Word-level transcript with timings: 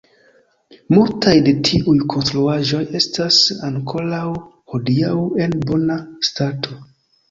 Multaj 0.95 1.33
de 1.47 1.53
tiuj 1.69 1.95
konstruaĵoj 2.15 2.81
estas 3.03 3.39
ankoraŭ 3.71 4.27
hodiaŭ 4.75 5.17
en 5.49 5.59
bona 5.73 6.05
stato. 6.35 6.85